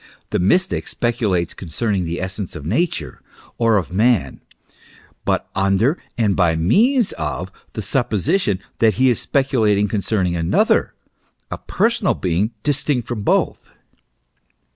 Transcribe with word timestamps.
The 0.31 0.39
mystic 0.39 0.87
speculates 0.87 1.53
concerning 1.53 2.05
the 2.05 2.19
essence 2.19 2.55
of 2.55 2.65
Nature 2.65 3.21
or 3.59 3.77
of 3.77 3.91
man, 3.91 4.41
but 5.25 5.47
under, 5.53 5.99
and 6.17 6.35
by 6.35 6.55
means 6.55 7.11
of, 7.19 7.51
the 7.73 7.81
suppo 7.83 8.17
sition 8.17 8.57
that 8.79 8.95
he 8.95 9.11
is 9.11 9.19
speculating 9.19 9.87
concerning 9.87 10.35
another, 10.35 10.95
a 11.51 11.59
personal 11.59 12.15
being, 12.15 12.49
distinct 12.63 13.07
from 13.07 13.21
both. 13.21 13.69